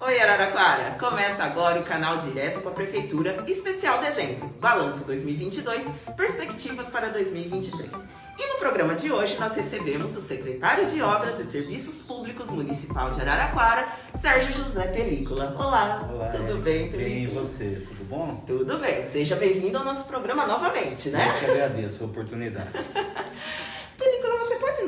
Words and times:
Oi, 0.00 0.20
Araraquara! 0.20 0.96
Começa 0.98 1.44
agora 1.44 1.80
o 1.80 1.84
canal 1.84 2.18
Direto 2.18 2.60
com 2.60 2.68
a 2.68 2.72
Prefeitura, 2.72 3.42
especial 3.46 4.00
dezembro, 4.00 4.48
Balanço 4.60 5.04
2022, 5.04 5.84
Perspectivas 6.16 6.88
para 6.88 7.08
2023. 7.10 7.90
E 8.38 8.46
no 8.52 8.58
programa 8.58 8.94
de 8.94 9.12
hoje 9.12 9.36
nós 9.38 9.54
recebemos 9.54 10.16
o 10.16 10.20
secretário 10.20 10.86
de 10.86 11.00
Obras 11.02 11.38
e 11.38 11.44
Serviços 11.44 12.06
Públicos 12.06 12.50
Municipal 12.50 13.10
de 13.10 13.20
Araraquara, 13.20 13.86
Sérgio 14.20 14.52
José 14.52 14.86
Película. 14.88 15.54
Olá, 15.58 16.08
Olá 16.10 16.28
tudo 16.28 16.56
bem, 16.58 16.90
Película? 16.90 16.98
Bem, 16.98 17.22
e 17.24 17.26
você? 17.26 17.86
Tudo 17.86 18.04
bom? 18.08 18.42
Tudo 18.46 18.78
bem, 18.78 19.02
seja 19.02 19.36
bem-vindo 19.36 19.78
ao 19.78 19.84
nosso 19.84 20.04
programa 20.06 20.46
novamente, 20.46 21.10
né? 21.10 21.32
Eu 21.34 21.38
te 21.38 21.50
agradeço 21.50 22.02
a 22.02 22.06
oportunidade. 22.06 22.68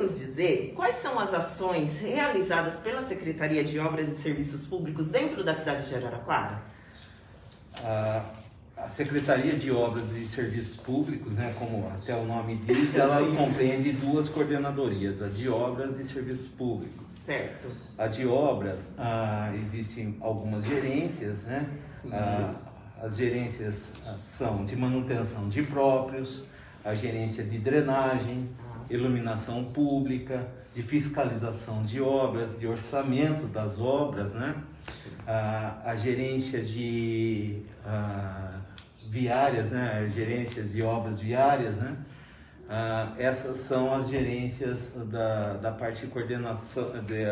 Nos 0.07 0.20
dizer 0.20 0.73
quais 0.77 0.95
são 0.95 1.18
as 1.18 1.34
ações 1.34 1.98
realizadas 1.98 2.79
pela 2.79 3.02
Secretaria 3.02 3.64
de 3.64 3.77
Obras 3.80 4.06
e 4.06 4.14
Serviços 4.14 4.64
Públicos 4.64 5.09
dentro 5.09 5.43
da 5.43 5.52
cidade 5.52 5.88
de 5.88 5.96
Araraquara? 5.96 6.62
A, 7.83 8.23
a 8.77 8.88
Secretaria 8.88 9.55
de 9.55 9.73
Obras 9.73 10.12
e 10.12 10.24
Serviços 10.28 10.77
Públicos, 10.77 11.33
né, 11.33 11.56
como 11.59 11.88
até 11.88 12.14
o 12.14 12.24
nome 12.24 12.55
diz, 12.55 12.95
ela 12.95 13.19
compreende 13.37 13.91
duas 13.91 14.28
coordenadorias, 14.28 15.20
a 15.23 15.28
de 15.28 15.48
Obras 15.48 15.98
e 15.98 16.05
Serviços 16.05 16.47
Públicos. 16.47 17.05
Certo. 17.25 17.66
A 17.98 18.06
de 18.06 18.28
obras, 18.28 18.92
ah, 18.97 19.52
existem 19.61 20.16
algumas 20.20 20.64
gerências, 20.64 21.42
né? 21.42 21.69
Ah, 22.12 22.55
as 23.02 23.16
gerências 23.16 23.92
ah, 24.06 24.14
são 24.20 24.64
de 24.64 24.77
manutenção 24.77 25.48
de 25.48 25.64
próprios, 25.64 26.45
a 26.84 26.95
gerência 26.95 27.42
de 27.42 27.59
drenagem. 27.59 28.48
Iluminação 28.90 29.64
pública, 29.64 30.46
de 30.74 30.82
fiscalização 30.82 31.82
de 31.82 32.00
obras, 32.00 32.58
de 32.58 32.66
orçamento 32.66 33.46
das 33.46 33.78
obras, 33.78 34.34
né? 34.34 34.54
A, 35.27 35.90
a 35.90 35.96
gerência 35.96 36.62
de 36.62 37.62
viárias, 39.08 39.70
né? 39.70 40.11
Gerências 40.14 40.72
de 40.72 40.83
obras 40.83 41.20
viárias, 41.20 41.77
né? 41.77 41.96
Ah, 42.69 43.14
essas 43.16 43.58
são 43.58 43.94
as 43.94 44.08
gerências 44.08 44.92
da, 45.06 45.55
da 45.55 45.70
parte 45.72 46.05
de 46.05 46.08
coordenação, 46.08 46.91
de, 47.05 47.24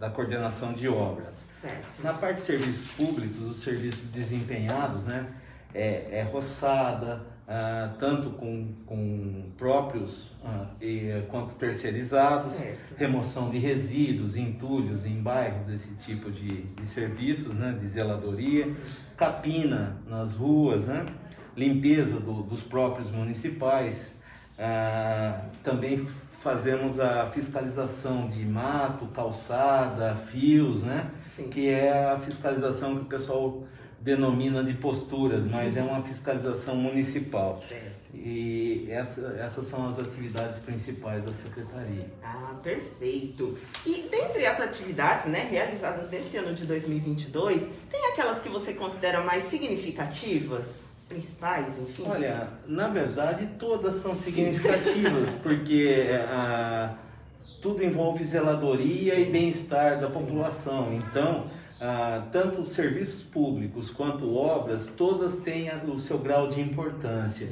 da 0.00 0.10
coordenação 0.10 0.72
de 0.72 0.88
obras. 0.88 1.44
Certo. 1.60 2.02
Na 2.02 2.14
parte 2.14 2.36
de 2.36 2.42
serviços 2.42 2.90
públicos, 2.92 3.40
os 3.40 3.62
serviços 3.62 4.08
desempenhados, 4.08 5.04
né, 5.04 5.26
é, 5.74 6.20
é 6.20 6.22
roçada, 6.22 7.20
ah, 7.48 7.94
tanto 7.98 8.30
com, 8.30 8.68
com 8.86 9.44
próprios 9.56 10.32
ah, 10.44 10.66
e, 10.80 11.22
quanto 11.28 11.54
terceirizados, 11.54 12.52
Certo. 12.52 12.94
remoção 12.96 13.50
de 13.50 13.58
resíduos, 13.58 14.36
entulhos 14.36 15.04
em 15.04 15.20
bairros, 15.22 15.68
esse 15.68 15.94
tipo 15.96 16.30
de, 16.30 16.62
de 16.62 16.86
serviços, 16.86 17.54
né, 17.54 17.76
de 17.78 17.86
zeladoria, 17.86 18.66
capina 19.16 19.96
nas 20.08 20.36
ruas, 20.36 20.86
né, 20.86 21.04
limpeza 21.56 22.18
do- 22.18 22.42
dos 22.42 22.62
próprios 22.62 23.10
municipais, 23.10 24.12
ah, 24.58 25.48
também 25.62 25.98
fazemos 26.40 27.00
a 27.00 27.24
fiscalização 27.26 28.28
de 28.28 28.44
mato, 28.44 29.06
calçada, 29.06 30.14
fios, 30.14 30.82
né? 30.82 31.10
Sim. 31.34 31.48
que 31.48 31.68
é 31.68 32.12
a 32.12 32.18
fiscalização 32.20 32.94
que 32.96 33.02
o 33.02 33.06
pessoal 33.06 33.64
denomina 34.04 34.62
de 34.62 34.74
posturas, 34.74 35.46
mas 35.46 35.74
é 35.78 35.82
uma 35.82 36.02
fiscalização 36.02 36.76
municipal. 36.76 37.58
Certo. 37.66 38.04
E 38.14 38.86
essa- 38.90 39.34
essas 39.40 39.66
são 39.66 39.88
as 39.88 39.98
atividades 39.98 40.60
principais 40.60 41.24
da 41.24 41.32
secretaria. 41.32 42.06
Ah, 42.22 42.54
perfeito. 42.62 43.56
E 43.86 44.06
dentre 44.10 44.46
as 44.46 44.60
atividades, 44.60 45.26
né, 45.26 45.48
realizadas 45.50 46.10
nesse 46.10 46.36
ano 46.36 46.52
de 46.54 46.66
2022, 46.66 47.66
tem 47.90 48.06
aquelas 48.12 48.40
que 48.40 48.48
você 48.50 48.74
considera 48.74 49.22
mais 49.22 49.44
significativas, 49.44 50.84
as 50.96 51.04
principais, 51.04 51.78
enfim? 51.78 52.04
Olha, 52.06 52.48
na 52.66 52.88
verdade 52.88 53.48
todas 53.58 53.94
são 53.96 54.12
significativas, 54.12 55.34
porque 55.42 56.06
ah, 56.30 56.94
tudo 57.62 57.82
envolve 57.82 58.22
zeladoria 58.24 59.14
e 59.18 59.24
bem-estar 59.30 59.98
da 59.98 60.08
Sim. 60.08 60.12
população. 60.12 60.92
Então, 60.92 61.46
ah, 61.80 62.22
tanto 62.32 62.60
os 62.60 62.68
serviços 62.68 63.22
públicos 63.22 63.90
quanto 63.90 64.34
obras, 64.34 64.86
todas 64.86 65.36
têm 65.36 65.70
o 65.86 65.98
seu 65.98 66.18
grau 66.18 66.48
de 66.48 66.60
importância. 66.60 67.48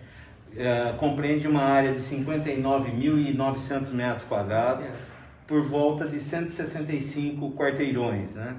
Ah, 0.59 0.97
compreende 0.99 1.47
uma 1.47 1.63
área 1.63 1.93
de 1.93 2.01
59.900 2.01 3.93
metros 3.93 4.25
quadrados, 4.25 4.89
por 5.47 5.63
volta 5.63 6.07
de 6.07 6.19
165 6.19 7.53
quarteirões, 7.53 8.35
né? 8.35 8.57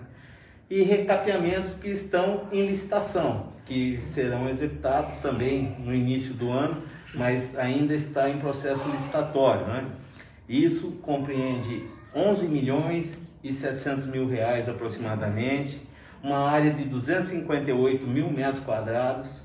E 0.69 0.81
recapeamentos 0.81 1.75
que 1.75 1.89
estão 1.89 2.47
em 2.51 2.65
licitação, 2.65 3.49
que 3.65 3.97
serão 3.97 4.49
executados 4.49 5.15
também 5.17 5.75
no 5.79 5.93
início 5.93 6.33
do 6.33 6.51
ano, 6.51 6.81
mas 7.13 7.55
ainda 7.57 7.93
está 7.93 8.29
em 8.29 8.39
processo 8.39 8.89
licitatório, 8.89 9.67
né? 9.67 9.85
Isso 10.49 10.91
compreende 11.01 11.83
11 12.15 12.47
milhões 12.47 13.19
e 13.43 13.53
700 13.53 14.07
mil 14.07 14.27
reais 14.27 14.67
aproximadamente, 14.67 15.81
uma 16.23 16.49
área 16.49 16.73
de 16.73 16.83
258 16.85 18.07
mil 18.07 18.29
metros 18.31 18.63
quadrados, 18.63 19.41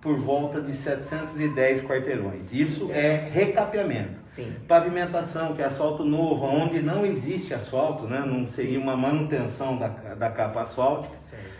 por 0.00 0.16
volta 0.16 0.62
de 0.62 0.74
710 0.74 1.82
quarteirões. 1.82 2.52
Isso 2.52 2.90
é 2.90 3.28
recapeamento. 3.30 4.18
Sim. 4.34 4.52
Pavimentação, 4.66 5.54
que 5.54 5.60
é 5.60 5.66
asfalto 5.66 6.02
novo, 6.04 6.46
onde 6.46 6.80
não 6.80 7.04
existe 7.04 7.52
asfalto, 7.52 8.06
né? 8.06 8.22
não 8.24 8.46
seria 8.46 8.80
uma 8.80 8.96
manutenção 8.96 9.76
da, 9.76 9.88
da 9.88 10.30
capa 10.30 10.62
asfáltica. 10.62 11.14
Certo. 11.16 11.50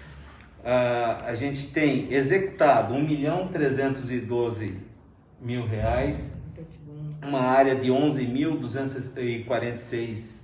Ah, 0.65 1.25
a 1.27 1.35
gente 1.35 1.67
tem 1.69 2.11
executado 2.13 2.95
1 2.95 3.03
milhão 3.03 3.49
312 3.49 4.79
mil 5.41 5.67
reais, 5.67 6.33
uma 7.23 7.41
área 7.41 7.75
de 7.75 7.91
11.246 7.91 10.40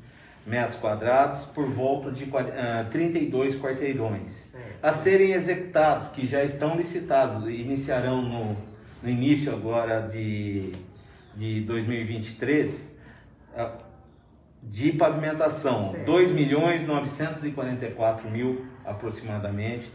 metros 0.46 0.76
quadrados, 0.78 1.44
por 1.46 1.68
volta 1.68 2.10
de 2.12 2.26
qua- 2.26 2.42
ah, 2.56 2.86
32 2.90 3.56
quarteirões. 3.58 4.54
A 4.82 4.92
serem 4.92 5.32
executados, 5.32 6.08
que 6.08 6.26
já 6.26 6.44
estão 6.44 6.76
licitados, 6.76 7.48
e 7.48 7.60
iniciarão 7.60 8.22
no, 8.22 8.56
no 9.02 9.08
início 9.10 9.52
agora 9.52 10.02
de, 10.02 10.72
de 11.34 11.60
2023, 11.62 12.92
ah, 13.56 13.72
de 14.62 14.92
pavimentação, 14.92 15.90
Certo. 15.92 16.06
2 16.06 16.30
milhões 16.32 16.86
944 16.86 18.28
mil 18.30 18.64
aproximadamente, 18.84 19.90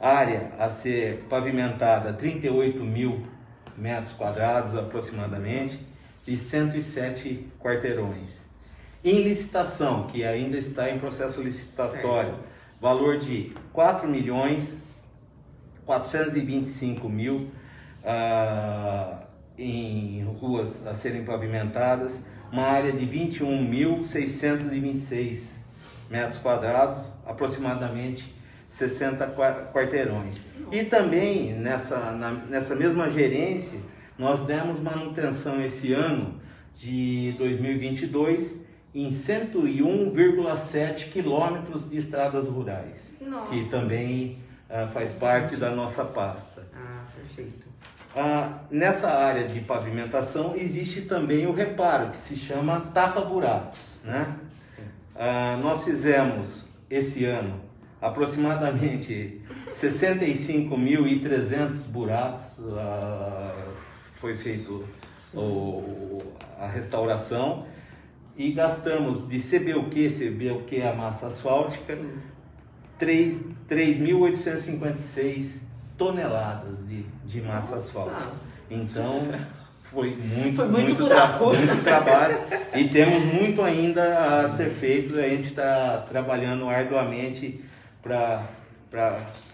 área 0.00 0.50
a 0.58 0.68
ser 0.70 1.24
pavimentada 1.28 2.12
38 2.12 2.82
mil 2.82 3.22
metros 3.76 4.12
quadrados 4.12 4.74
aproximadamente. 4.76 5.78
E 6.26 6.36
107 6.36 7.48
quarteirões. 7.58 8.41
Em 9.04 9.22
licitação, 9.22 10.06
que 10.06 10.24
ainda 10.24 10.56
está 10.56 10.90
em 10.90 10.98
processo 10.98 11.42
licitatório, 11.42 12.34
valor 12.80 13.18
de 13.18 13.52
4 13.72 14.08
milhões 14.08 14.80
425 15.84 17.08
mil 17.08 17.50
uh, 18.04 19.16
em 19.58 20.22
ruas 20.40 20.86
a 20.86 20.94
serem 20.94 21.24
pavimentadas, 21.24 22.20
uma 22.50 22.62
área 22.62 22.92
de 22.92 23.06
21.626 23.06 25.56
metros 26.08 26.38
quadrados, 26.38 27.10
aproximadamente 27.26 28.24
60 28.68 29.34
quarteirões. 29.72 30.40
E 30.70 30.84
também 30.84 31.54
nessa, 31.54 32.12
na, 32.12 32.30
nessa 32.30 32.76
mesma 32.76 33.10
gerência, 33.10 33.80
nós 34.18 34.42
demos 34.44 34.78
manutenção 34.78 35.62
esse 35.62 35.92
ano 35.92 36.40
de 36.78 37.34
2022 37.38 38.61
em 38.94 39.10
101,7 39.10 41.10
quilômetros 41.10 41.88
de 41.88 41.96
estradas 41.96 42.46
rurais, 42.48 43.14
Nossa. 43.20 43.50
que 43.50 43.64
também 43.70 44.38
uh, 44.68 44.86
faz 44.88 45.12
parte 45.12 45.56
da 45.56 45.70
nossa 45.70 46.04
pasta. 46.04 46.66
Ah, 46.74 47.04
perfeito. 47.14 47.72
Uh, 48.14 48.52
nessa 48.70 49.10
área 49.10 49.46
de 49.46 49.60
pavimentação 49.60 50.54
existe 50.54 51.00
também 51.02 51.46
o 51.46 51.52
reparo, 51.52 52.10
que 52.10 52.18
se 52.18 52.36
chama 52.36 52.80
tapa-buracos. 52.92 54.00
Né? 54.04 54.38
Uh, 55.14 55.56
nós 55.62 55.84
fizemos 55.84 56.66
esse 56.90 57.24
ano 57.24 57.58
aproximadamente 58.00 59.40
65.300 59.72 61.88
buracos, 61.88 62.60
foi 64.20 64.36
feito 64.36 64.84
o, 65.32 66.20
a 66.58 66.66
restauração 66.66 67.64
e 68.36 68.50
gastamos 68.52 69.28
de 69.28 69.38
CBUQ, 69.38 70.08
CBUQ 70.08 70.76
é 70.80 70.90
a 70.90 70.94
massa 70.94 71.26
asfáltica, 71.28 71.96
3.856 73.00 75.60
toneladas 75.98 76.86
de, 76.88 77.02
de 77.24 77.40
massa 77.42 77.76
Nossa. 77.76 78.00
asfáltica. 78.00 78.32
Então, 78.70 79.20
foi 79.92 80.10
muito, 80.16 80.56
Foi 80.56 80.68
muito 80.68 80.86
muito, 80.86 81.04
buraco. 81.04 81.44
muito 81.54 81.84
trabalho 81.84 82.38
e 82.74 82.88
temos 82.88 83.22
muito 83.24 83.60
ainda 83.62 84.40
a 84.40 84.48
ser 84.48 84.70
feito. 84.70 85.18
A 85.18 85.28
gente 85.28 85.48
está 85.48 85.98
trabalhando 86.08 86.66
arduamente 86.68 87.62
para 88.02 88.48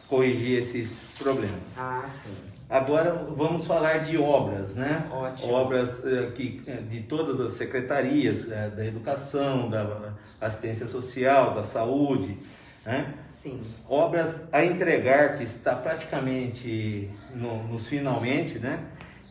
corrigir 0.06 0.58
esses 0.58 1.10
problemas. 1.18 1.76
Ah, 1.76 2.04
sim. 2.06 2.30
Agora 2.68 3.14
vamos 3.34 3.64
falar 3.64 3.98
de 3.98 4.18
obras, 4.18 4.76
né? 4.76 5.06
Ótimo. 5.10 5.52
Obras 5.54 6.04
eh, 6.04 6.32
que, 6.34 6.62
eh, 6.66 6.82
de 6.82 7.00
todas 7.00 7.40
as 7.40 7.52
secretarias, 7.52 8.50
eh, 8.52 8.68
da 8.68 8.84
educação, 8.84 9.70
da 9.70 10.12
assistência 10.38 10.86
social, 10.86 11.54
da 11.54 11.64
saúde, 11.64 12.36
né? 12.84 13.14
Sim. 13.30 13.58
Obras 13.88 14.44
a 14.52 14.62
entregar 14.62 15.38
que 15.38 15.44
está 15.44 15.74
praticamente 15.74 17.10
no- 17.34 17.62
nos 17.68 17.86
finalmente, 17.86 18.58
né? 18.58 18.80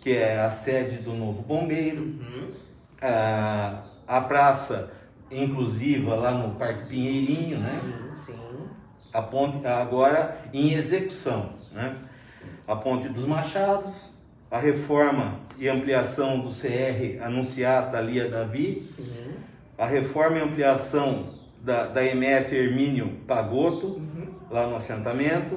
Que 0.02 0.14
é 0.14 0.40
a 0.40 0.50
sede 0.50 0.98
do 0.98 1.14
novo 1.14 1.44
bombeiro, 1.44 2.02
Uhum. 2.04 2.48
a, 3.04 3.84
a 4.08 4.22
praça 4.22 4.90
inclusiva 5.30 6.16
lá 6.16 6.32
no 6.32 6.58
Parque 6.58 6.88
Pinheirinho, 6.90 7.60
né? 7.60 7.80
Sim, 7.84 8.34
sim. 8.34 8.68
a 9.14 9.22
ponte 9.22 9.66
agora 9.68 10.40
em 10.52 10.74
execução, 10.74 11.52
né? 11.72 11.98
A 12.68 12.76
ponte 12.76 13.08
dos 13.08 13.26
Machados, 13.26 14.12
a 14.52 14.60
reforma 14.60 15.40
e 15.58 15.70
ampliação 15.70 16.40
do 16.40 16.50
CR 16.50 17.22
anunciada 17.24 17.98
ali 17.98 18.20
a 18.20 18.28
Davi, 18.28 18.82
Sim. 18.84 19.36
a 19.78 19.86
reforma 19.86 20.38
e 20.38 20.42
ampliação 20.42 21.24
da, 21.64 21.88
da 21.88 22.04
MF 22.06 22.54
Hermínio 22.56 23.20
Pagoto, 23.26 23.88
Uhum. 23.88 24.28
lá 24.52 24.68
no 24.68 24.76
assentamento, 24.76 25.56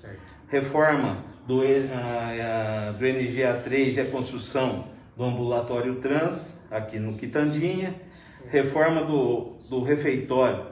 Certo. 0.00 0.18
reforma 0.48 1.24
do, 1.46 1.62
a- 1.62 2.88
a- 2.88 2.92
do 2.92 3.04
NGA3 3.06 3.96
e 3.96 4.00
a 4.00 4.06
construção 4.10 4.84
do 5.16 5.24
ambulatório 5.24 5.96
trans, 5.96 6.56
aqui 6.70 6.98
no 6.98 7.16
Quitandinha, 7.16 7.94
reforma 8.50 9.02
do, 9.02 9.54
do 9.68 9.82
refeitório 9.82 10.66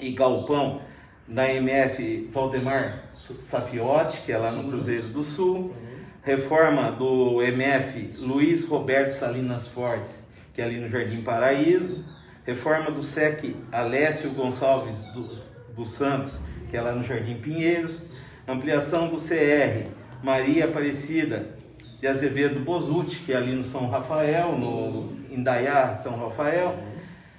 e 0.00 0.10
galpão 0.12 0.80
da 1.28 1.48
MF 1.52 2.30
Valdemar 2.32 3.02
Safiotti, 3.12 4.18
que 4.22 4.32
é 4.32 4.38
lá 4.38 4.50
no. 4.50 4.70
Cruzeiro 4.70 5.08
do 5.08 5.22
Sul, 5.22 5.74
reforma 6.22 6.90
do 6.92 7.42
MF 7.42 8.18
Luiz 8.18 8.66
Roberto 8.66 9.10
Salinas 9.12 9.66
Fortes, 9.66 10.22
que 10.54 10.60
é 10.60 10.64
ali 10.64 10.76
no 10.78 10.88
Jardim 10.88 11.22
Paraíso, 11.22 12.04
reforma 12.46 12.90
do 12.90 13.02
SEC 13.02 13.56
Alessio 13.72 14.30
Gonçalves 14.30 15.04
do, 15.12 15.22
dos 15.74 15.90
Santos, 15.90 16.38
que 16.70 16.76
é 16.76 16.80
lá 16.80 16.92
no 16.92 17.02
Jardim 17.02 17.36
Pinheiros, 17.36 18.00
ampliação 18.46 19.08
do 19.08 19.16
CR 19.16 19.88
Maria 20.22 20.66
Aparecida 20.66 21.46
de 22.00 22.06
Azevedo 22.06 22.60
Bozuti, 22.60 23.20
que 23.20 23.32
é 23.32 23.36
ali 23.36 23.52
no 23.54 23.64
São 23.64 23.88
Rafael, 23.88 24.56
no 24.58 25.12
Indaiá, 25.30 25.94
São 25.96 26.16
Rafael. 26.16 26.76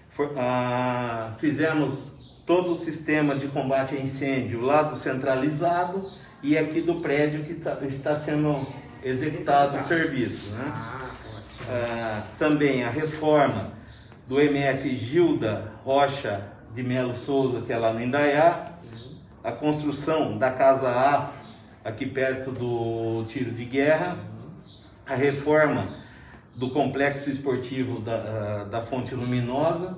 For- 0.10 0.34
ah, 0.36 1.36
fizemos 1.38 2.17
todo 2.48 2.72
o 2.72 2.76
sistema 2.78 3.36
de 3.36 3.48
combate 3.48 3.94
a 3.94 4.00
incêndio 4.00 4.62
lá 4.62 4.82
do 4.82 4.96
centralizado 4.96 6.02
e 6.42 6.58
aqui 6.58 6.82
do 6.82 6.96
prédio 6.96 7.44
que 7.44 7.56
tá- 7.56 7.78
está 7.82 8.16
sendo 8.16 8.66
executado 9.04 9.76
o 9.76 9.80
serviço. 9.82 10.50
Né? 10.52 10.74
Ah, 11.70 12.22
também 12.40 12.86
a 12.86 12.90
reforma 12.90 13.74
do 14.28 14.40
MF 14.40 14.96
Gilda 14.96 15.74
Rocha 15.84 16.42
de 16.74 16.82
Melo 16.82 17.14
Souza, 17.14 17.62
que 17.66 17.74
é 17.74 17.78
lá 17.78 17.92
no 17.92 18.02
Indaiá, 18.02 18.72
a 19.44 19.52
construção 19.52 20.38
da 20.38 20.50
Casa 20.52 20.90
A, 20.90 21.30
aqui 21.84 22.06
perto 22.06 22.52
do 22.52 23.26
tiro 23.28 23.52
de 23.52 23.66
guerra, 23.66 24.18
a 25.06 25.16
reforma 25.16 25.86
do 26.56 26.70
complexo 26.70 27.30
esportivo 27.30 28.00
da, 28.00 28.16
ah, 28.16 28.68
da 28.72 28.82
Fonte 28.82 29.14
Luminosa, 29.14 29.98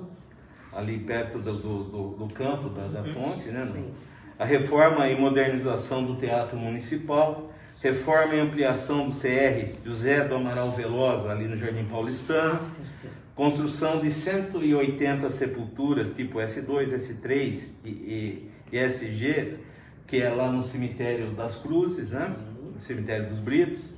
ali 0.72 0.98
perto 0.98 1.38
do, 1.38 1.54
do, 1.54 1.84
do- 2.26 2.34
campo 2.34 2.68
da, 2.70 2.86
da 2.86 3.04
fonte, 3.04 3.48
né? 3.48 3.68
Sim. 3.72 3.90
A 4.38 4.44
reforma 4.44 5.08
e 5.08 5.18
modernização 5.18 6.04
do 6.04 6.16
Teatro 6.16 6.56
Municipal, 6.56 7.52
reforma 7.82 8.34
e 8.34 8.40
ampliação 8.40 9.06
do 9.06 9.12
CR 9.12 9.74
José 9.84 10.26
do 10.26 10.34
Amaral 10.36 10.72
Velosa, 10.72 11.30
ali 11.30 11.46
no 11.46 11.56
Jardim 11.56 11.84
Paulistano, 11.84 12.54
Ah, 12.54 12.60
sim, 12.60 12.84
sim. 13.02 13.08
construção 13.34 14.00
de 14.00 14.10
180 14.10 15.30
sepulturas 15.30 16.10
tipo 16.14 16.38
S2, 16.38 16.94
S3 16.94 17.64
e, 17.84 17.88
e, 17.88 18.50
e 18.72 18.78
SG, 18.78 19.58
que 20.06 20.20
é 20.22 20.30
lá 20.30 20.50
no 20.50 20.62
cemitério 20.62 21.30
das 21.32 21.56
Cruzes, 21.56 22.12
né? 22.12 22.34
no 22.72 22.78
cemitério 22.78 23.26
dos 23.26 23.38
Britos, 23.38 23.90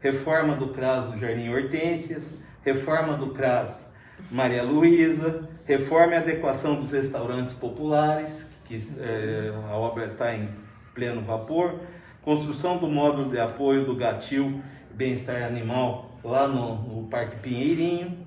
reforma 0.00 0.54
do 0.56 0.68
CRAS 0.68 1.10
do 1.10 1.18
Jardim 1.18 1.48
Hortências, 1.50 2.28
reforma 2.64 3.14
do 3.16 3.28
CRAS 3.30 3.90
Maria 4.30 4.62
Luísa, 4.62 5.48
reforma 5.64 6.14
e 6.14 6.16
adequação 6.16 6.74
dos 6.74 6.90
restaurantes 6.90 7.54
populares, 7.54 8.62
que 8.66 8.76
eh, 8.98 9.52
a 9.70 9.76
obra 9.76 10.06
está 10.06 10.34
em 10.34 10.48
pleno 10.94 11.22
vapor, 11.22 11.80
construção 12.22 12.78
do 12.78 12.88
módulo 12.88 13.30
de 13.30 13.38
apoio 13.38 13.84
do 13.84 13.94
gatil 13.94 14.60
bem-estar 14.92 15.42
animal 15.42 16.10
lá 16.24 16.48
no, 16.48 16.76
no 16.76 17.08
Parque 17.08 17.36
Pinheirinho, 17.36 18.26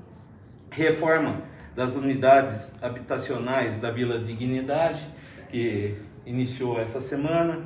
reforma 0.72 1.42
das 1.76 1.96
unidades 1.96 2.76
habitacionais 2.82 3.78
da 3.78 3.92
Vila 3.92 4.20
Dignidade, 4.20 5.06
que 5.50 5.96
iniciou 6.26 6.80
essa 6.80 7.02
semana, 7.02 7.60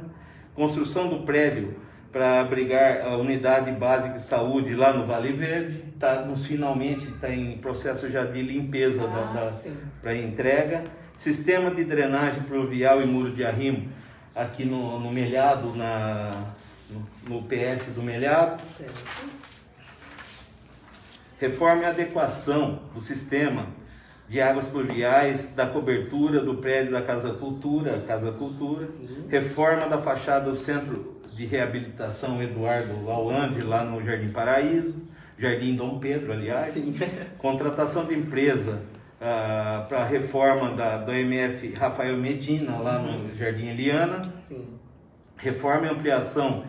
construção 0.55 1.09
do 1.09 1.19
prédio 1.19 1.75
para 2.13 2.41
abrigar 2.41 3.01
a 3.01 3.17
unidade 3.17 3.71
básica 3.71 4.19
de 4.19 4.23
saúde 4.23 4.75
lá 4.75 4.93
no 4.93 5.07
Vale 5.07 5.33
Verde, 5.33 5.79
tá 5.99 6.21
nos 6.21 6.45
finalmente 6.45 7.09
está 7.09 7.33
em 7.33 7.57
processo 7.57 8.07
já 8.09 8.23
de 8.23 8.39
limpeza 8.39 9.03
Ah, 9.03 9.51
para 9.99 10.15
entrega, 10.15 10.83
sistema 11.17 11.71
de 11.71 11.83
drenagem 11.83 12.43
pluvial 12.43 13.01
e 13.01 13.05
muro 13.07 13.31
de 13.31 13.43
arrimo 13.43 13.89
aqui 14.35 14.63
no, 14.63 14.99
no 14.99 15.11
Melhado, 15.11 15.75
na, 15.75 16.29
no, 16.87 17.35
no 17.35 17.41
PS 17.47 17.87
do 17.87 18.03
Melhado, 18.03 18.61
Certo. 18.77 19.43
Reforma 21.39 21.81
e 21.81 21.85
adequação 21.87 22.83
do 22.93 23.01
sistema 23.01 23.67
de 24.29 24.39
águas 24.39 24.67
pluviais 24.67 25.53
da 25.53 25.65
cobertura 25.65 26.39
do 26.41 26.55
prédio 26.55 26.93
da 26.93 27.01
Casa 27.01 27.33
Cultura, 27.33 28.01
Casa 28.07 28.31
Cultura. 28.31 28.85
Sim. 28.85 29.25
Reforma 29.27 29.87
da 29.87 29.97
fachada 29.97 30.45
do 30.45 30.55
Centro 30.55 31.12
de 31.35 31.45
Reabilitação 31.45 32.41
Eduardo 32.41 33.03
Lawande, 33.05 33.61
lá 33.61 33.83
no 33.83 34.03
Jardim 34.03 34.29
Paraíso, 34.29 35.07
Jardim 35.37 35.75
Dom 35.75 35.99
Pedro, 35.99 36.31
aliás. 36.31 36.73
Sim. 36.73 36.97
Contratação 37.37 38.05
de 38.05 38.15
empresa 38.15 38.81
para 39.87 40.01
a 40.01 40.05
reforma 40.05 40.71
da, 40.71 40.97
do 40.97 41.11
MF 41.11 41.73
Rafael 41.73 42.17
Medina, 42.17 42.77
lá 42.77 42.99
no 42.99 43.33
Jardim 43.35 43.67
Eliana 43.67 44.21
Sim. 44.45 44.67
reforma 45.37 45.87
e 45.87 45.89
ampliação 45.89 46.65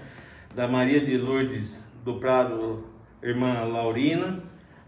da 0.55 0.69
Maria 0.69 1.01
de 1.01 1.17
Lourdes 1.17 1.83
do 2.05 2.15
Prado, 2.15 2.87
irmã 3.21 3.65
Laurina, 3.65 4.41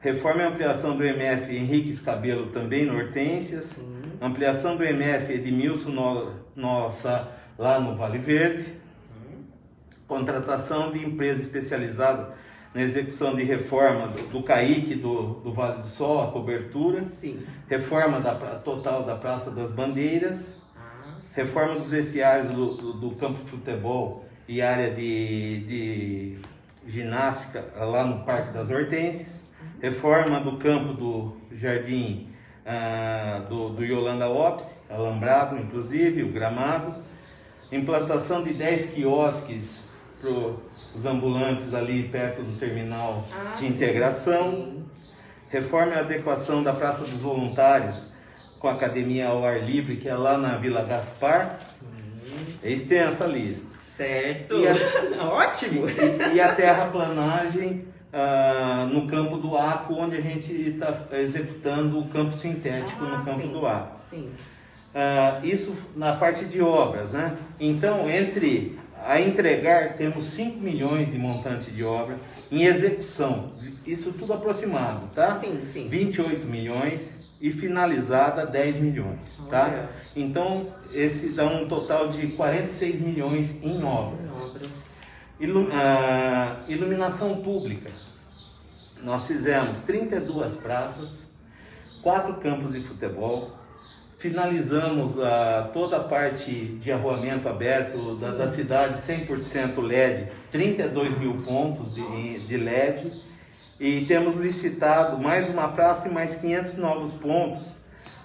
Reforma 0.06 0.42
e 0.42 0.46
ampliação 0.46 0.96
do 0.96 1.02
MF 1.02 1.52
Henrique 1.52 1.88
Escabelo, 1.88 2.46
também 2.52 2.84
no 2.84 2.96
Hortências. 2.96 3.64
Sim. 3.64 4.02
Ampliação 4.20 4.76
do 4.76 4.84
MF 4.84 5.32
Edmilson 5.32 5.90
no, 5.90 6.32
Nossa, 6.54 7.28
lá 7.58 7.80
no 7.80 7.96
Vale 7.96 8.18
Verde. 8.18 8.72
Contratação 10.06 10.92
de 10.92 11.04
empresa 11.04 11.42
especializada 11.42 12.34
na 12.76 12.82
execução 12.82 13.34
de 13.34 13.42
reforma 13.42 14.08
do, 14.08 14.28
do 14.28 14.42
CAIC 14.42 14.96
do, 14.96 15.40
do 15.40 15.52
Vale 15.52 15.80
do 15.80 15.86
Sol, 15.88 16.22
a 16.22 16.30
cobertura. 16.30 17.06
Sim. 17.08 17.42
Reforma 17.68 18.20
da, 18.20 18.34
total 18.34 19.02
da 19.04 19.16
Praça 19.16 19.50
das 19.50 19.72
Bandeiras. 19.72 20.58
Ah, 20.76 21.16
Reforma 21.34 21.76
dos 21.76 21.88
vestiários 21.88 22.50
do, 22.50 22.74
do, 22.74 22.92
do 22.92 23.10
campo 23.16 23.42
de 23.42 23.50
futebol 23.50 24.26
e 24.46 24.60
área 24.60 24.90
de, 24.90 25.60
de 25.60 26.38
ginástica 26.86 27.64
lá 27.78 28.04
no 28.04 28.24
Parque 28.26 28.52
das 28.52 28.68
Hortênsias. 28.68 29.42
Reforma 29.80 30.38
do 30.40 30.58
campo 30.58 30.92
do 30.92 31.36
Jardim 31.52 32.28
ah, 32.66 33.42
do, 33.48 33.70
do 33.70 33.84
Yolanda 33.84 34.28
Opes, 34.28 34.76
alambrado 34.90 35.56
inclusive, 35.56 36.22
o 36.24 36.30
gramado. 36.30 36.94
Implantação 37.72 38.42
de 38.42 38.52
10 38.52 38.86
quiosques 38.90 39.85
para 40.20 40.30
os 40.94 41.04
ambulantes 41.06 41.74
ali 41.74 42.04
perto 42.04 42.42
do 42.42 42.58
terminal 42.58 43.24
ah, 43.32 43.52
de 43.52 43.58
sim, 43.58 43.68
integração. 43.68 44.50
sim. 44.52 44.84
Reforma 45.50 45.94
e 45.94 45.98
adequação 45.98 46.62
da 46.62 46.72
Praça 46.72 47.00
dos 47.02 47.20
Voluntários 47.20 48.02
com 48.58 48.68
a 48.68 48.72
academia 48.72 49.28
ao 49.28 49.44
ar 49.44 49.62
livre, 49.62 49.96
que 49.96 50.08
é 50.08 50.14
lá 50.14 50.36
na 50.36 50.56
Vila 50.56 50.82
Gaspar. 50.82 51.58
É 52.62 52.70
extensa 52.70 53.24
a 53.24 53.26
lista. 53.28 53.70
Certo. 53.96 54.54
E 54.56 54.66
Ótimo. 55.20 55.84
E 56.34 56.40
a 56.40 56.52
terraplanagem 56.54 57.86
ah, 58.12 58.88
no 58.90 59.06
campo 59.06 59.36
do 59.36 59.56
Aco, 59.56 59.94
onde 59.94 60.16
a 60.16 60.20
gente 60.20 60.52
está 60.52 60.92
executando 61.12 61.98
o 62.00 62.08
campo 62.08 62.32
sintético 62.32 63.04
Ah, 63.04 63.18
no 63.18 63.24
campo 63.24 63.42
sim. 63.42 63.52
do 63.52 63.66
Aco. 63.66 64.00
Sim. 64.10 64.30
Ah, 64.94 65.40
isso 65.42 65.76
na 65.94 66.14
parte 66.14 66.46
de 66.46 66.60
obras, 66.60 67.12
né? 67.12 67.36
Então, 67.60 68.08
entre 68.10 68.78
a 69.06 69.20
entregar, 69.20 69.94
temos 69.94 70.24
5 70.24 70.58
milhões 70.58 71.10
de 71.12 71.18
montante 71.18 71.70
de 71.70 71.84
obra. 71.84 72.18
Em 72.50 72.64
execução, 72.64 73.52
isso 73.86 74.12
tudo 74.12 74.32
aproximado, 74.32 75.08
tá? 75.14 75.38
Sim, 75.38 75.60
sim. 75.62 75.88
28 75.88 76.46
milhões 76.46 77.26
e 77.40 77.50
finalizada 77.50 78.46
10 78.46 78.78
milhões, 78.78 79.42
tá? 79.50 79.64
Olha. 79.64 79.88
Então, 80.14 80.66
esse 80.92 81.34
dá 81.34 81.46
um 81.46 81.68
total 81.68 82.08
de 82.08 82.28
46 82.28 83.00
milhões 83.00 83.56
em 83.62 83.82
obras. 83.84 84.30
Obras. 84.44 84.96
Ilu- 85.38 85.68
ah, 85.72 86.56
iluminação 86.66 87.36
pública. 87.42 87.90
Nós 89.02 89.26
fizemos 89.26 89.78
32 89.80 90.56
praças, 90.56 91.26
quatro 92.02 92.34
campos 92.36 92.72
de 92.72 92.80
futebol, 92.80 93.50
finalizamos 94.18 95.18
ah, 95.18 95.70
toda 95.72 95.98
a 95.98 96.04
parte 96.04 96.50
de 96.50 96.90
arruamento 96.90 97.48
aberto 97.48 98.16
da, 98.16 98.30
da 98.30 98.48
cidade 98.48 98.98
100% 98.98 99.78
LED, 99.80 100.28
32 100.50 101.18
mil 101.18 101.34
pontos 101.44 101.94
de, 101.94 102.40
de 102.40 102.56
LED 102.56 103.12
e 103.78 104.06
temos 104.06 104.36
licitado 104.36 105.18
mais 105.18 105.48
uma 105.50 105.68
praça 105.68 106.08
e 106.08 106.10
mais 106.10 106.34
500 106.36 106.76
novos 106.76 107.12
pontos 107.12 107.74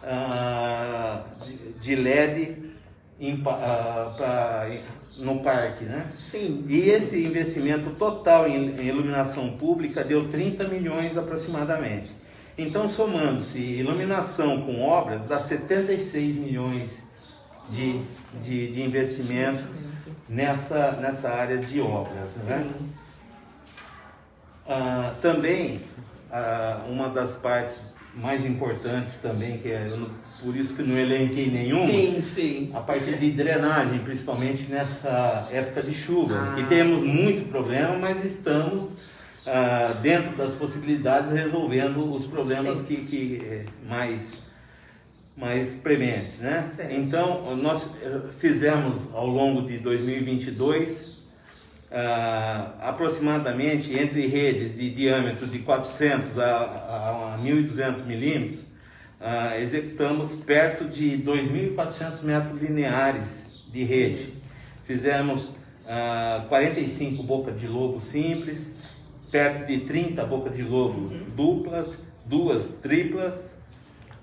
ah, 0.04 1.24
de, 1.46 1.74
de 1.80 1.96
LED 1.96 2.56
em 3.20 3.42
ah, 3.46 4.14
pra- 4.18 4.68
no 5.20 5.42
parque, 5.42 5.84
né? 5.84 6.08
Sim. 6.14 6.66
E 6.68 6.90
esse 6.90 7.24
investimento 7.24 7.92
total 7.92 8.48
em 8.48 8.80
em 8.80 8.88
iluminação 8.88 9.52
pública 9.58 10.04
deu 10.04 10.30
30 10.30 10.68
milhões 10.70 11.18
aproximadamente. 11.18 12.10
Então, 12.58 12.88
somando-se 12.88 13.58
iluminação 13.60 14.62
com 14.62 14.81
obras, 14.84 15.25
dá 15.25 15.39
76 15.39 16.36
milhões 16.36 16.89
de, 17.70 17.98
de, 18.43 18.72
de 18.74 18.81
investimento 18.84 19.63
nessa, 20.27 20.91
nessa 20.93 21.29
área 21.29 21.58
de 21.58 21.79
obras. 21.79 22.36
Né? 22.46 22.67
Ah, 24.67 25.13
também, 25.22 25.79
ah, 26.31 26.81
uma 26.89 27.10
das 27.10 27.34
partes 27.34 27.81
mais 28.13 28.46
importantes 28.46 29.17
também, 29.20 29.58
que 29.58 29.70
é, 29.72 29.86
não- 29.86 30.10
por 30.43 30.55
isso 30.55 30.75
que 30.75 30.84
não 30.84 30.98
elenquei 30.98 31.50
nenhuma, 31.50 31.86
Sim, 31.89 32.22
sim. 32.22 32.72
a 32.74 32.81
parte 32.81 33.10
de 33.15 33.31
drenagem, 33.31 34.00
principalmente 34.00 34.70
nessa 34.70 35.48
época 35.51 35.81
de 35.81 35.93
chuva, 35.93 36.36
Ah, 36.36 36.55
que 36.55 36.63
temos 36.65 37.00
sim. 37.01 37.08
muito 37.08 37.50
problema, 37.50 37.98
mas 37.98 38.24
estamos 38.25 39.00
ah, 39.46 40.00
dentro 40.02 40.36
das 40.36 40.54
possibilidades 40.54 41.32
resolvendo 41.32 42.14
os 42.14 42.26
problemas 42.26 42.80
Sim. 42.80 42.86
que, 42.86 42.96
que 43.06 43.42
eh, 43.44 43.66
mais 43.88 44.34
mais 45.36 45.74
prementes, 45.76 46.40
né? 46.40 46.70
Certo. 46.76 46.94
Então 46.94 47.56
nós 47.56 47.90
eh, 48.04 48.22
fizemos 48.38 49.10
ao 49.14 49.28
longo 49.28 49.64
de 49.64 49.78
2022 49.80 51.18
ah, 51.92 52.74
aproximadamente 52.80 53.98
entre 53.98 54.26
redes 54.28 54.76
de 54.76 54.90
diâmetro 54.90 55.48
de 55.48 55.60
400 55.60 56.40
a, 56.40 56.46
a, 56.46 57.36
a 57.36 57.38
1.200 57.40 58.06
milímetros, 58.06 58.64
ah, 59.20 59.60
executamos 59.60 60.32
perto 60.46 60.86
de 60.86 61.18
2.400 61.18 62.24
metros 62.24 62.62
lineares 62.62 63.64
de 63.72 63.84
rede. 63.84 64.34
Fizemos 64.86 65.52
ah, 65.88 66.46
45 66.50 67.24
bocas 67.24 67.60
de 67.60 67.68
lobo 67.68 68.00
simples, 68.00 68.72
perto 69.32 69.66
de 69.66 69.80
30 69.80 70.26
bocas 70.26 70.56
de 70.56 70.62
lobo 70.62 71.10
duplas, 71.36 71.98
duas 72.26 72.68
triplas, 72.82 73.42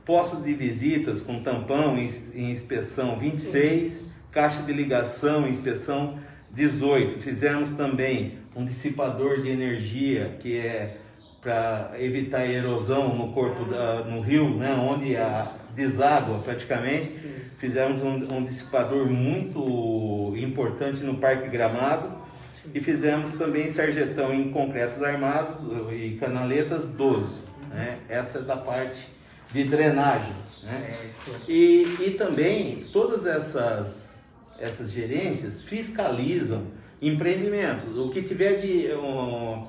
postos 0.04 0.44
de 0.44 0.52
visitas 0.52 1.22
com 1.22 1.42
tampão 1.42 1.98
em, 1.98 2.50
inspeção 2.50 3.18
26, 3.18 4.04
caixa 4.30 4.62
de 4.62 4.72
ligação 4.72 5.46
em 5.46 5.50
inspeção 5.50 6.18
18. 6.50 7.18
Fizemos 7.18 7.70
também 7.72 8.38
um 8.54 8.64
dissipador 8.64 9.40
de 9.40 9.48
energia 9.48 10.36
que 10.40 10.56
é 10.56 10.96
para 11.40 11.92
evitar 11.98 12.46
erosão 12.46 13.16
no 13.16 13.32
corpo 13.32 13.64
da, 13.64 14.00
no 14.04 14.20
rio, 14.20 14.56
né, 14.56 14.74
onde 14.74 15.16
a 15.16 15.52
deságua 15.74 16.38
praticamente. 16.38 17.06
Sim. 17.06 17.34
Fizemos 17.58 18.02
um, 18.02 18.36
um 18.36 18.42
dissipador 18.42 19.06
muito 19.06 20.34
importante 20.36 21.02
no 21.02 21.16
Parque 21.16 21.48
Gramado 21.48 22.17
e 22.74 22.80
fizemos 22.80 23.32
também 23.32 23.68
sarjetão 23.68 24.32
em 24.32 24.50
concretos 24.50 25.02
armados 25.02 25.60
e 25.92 26.16
canaletas 26.20 26.88
12. 26.88 27.40
Né? 27.70 27.98
Essa 28.08 28.38
é 28.38 28.42
da 28.42 28.56
parte 28.56 29.06
de 29.52 29.64
drenagem. 29.64 30.34
Né? 30.64 31.10
E, 31.48 31.96
e 32.00 32.10
também 32.12 32.84
todas 32.92 33.26
essas, 33.26 34.14
essas 34.58 34.90
gerências 34.90 35.62
fiscalizam 35.62 36.66
empreendimentos. 37.00 37.96
O 37.96 38.10
que 38.10 38.22
tiver 38.22 38.60
de 38.60 38.92
um, 38.94 39.64